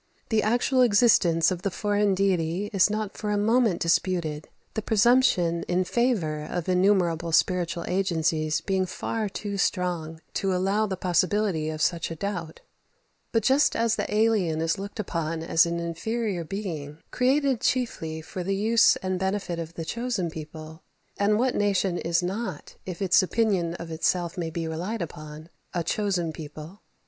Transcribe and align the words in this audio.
The 0.29 0.41
actual 0.41 0.81
existence 0.81 1.51
of 1.51 1.61
the 1.61 1.69
foreign 1.69 2.15
deity 2.15 2.71
is 2.73 2.89
not 2.89 3.15
for 3.15 3.29
a 3.29 3.37
moment 3.37 3.79
disputed, 3.81 4.47
the 4.73 4.81
presumption 4.81 5.61
in 5.67 5.83
favour 5.83 6.41
of 6.49 6.67
innumerable 6.67 7.31
spiritual 7.31 7.85
agencies 7.87 8.61
being 8.61 8.87
far 8.87 9.29
too 9.29 9.59
strong 9.59 10.19
to 10.33 10.55
allow 10.55 10.87
the 10.87 10.97
possibility 10.97 11.69
of 11.69 11.83
such 11.83 12.09
a 12.09 12.15
doubt; 12.15 12.61
but 13.31 13.43
just 13.43 13.75
as 13.75 13.95
the 13.95 14.11
alien 14.11 14.59
is 14.59 14.79
looked 14.79 14.99
upon 14.99 15.43
as 15.43 15.67
an 15.67 15.79
inferior 15.79 16.43
being, 16.43 16.97
created 17.11 17.61
chiefly 17.61 18.21
for 18.21 18.43
the 18.43 18.55
use 18.55 18.95
and 19.03 19.19
benefit 19.19 19.59
of 19.59 19.75
the 19.75 19.85
chosen 19.85 20.31
people 20.31 20.81
and 21.19 21.37
what 21.37 21.53
nation 21.53 21.99
is 21.99 22.23
not, 22.23 22.73
if 22.87 23.03
its 23.03 23.21
opinion 23.21 23.75
of 23.75 23.91
itself 23.91 24.35
may 24.35 24.49
be 24.49 24.67
relied 24.67 24.99
upon, 25.03 25.47
a 25.75 25.83
chosen 25.83 26.33
people? 26.33 26.81